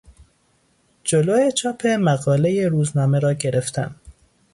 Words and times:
جلو 1.05 1.51
چاپ 1.51 1.87
مقالهی 1.87 2.65
روزنامه 2.65 3.19
را 3.19 3.33
گرفتن 3.33 3.95